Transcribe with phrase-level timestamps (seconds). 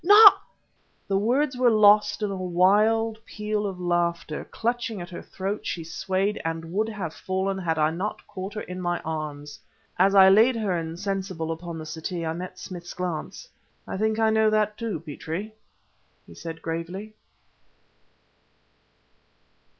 [0.03, 0.41] not..."
[1.07, 4.43] The words were lost in a wild peal of laughter.
[4.45, 8.61] Clutching at her throat she swayed and would have fallen had I not caught her
[8.61, 9.59] in my arms.
[9.99, 13.47] As I laid her insensible upon the settee I met Smith's glance.
[13.87, 15.53] "I think I know that, too, Petrie,"
[16.25, 17.13] he said gravely.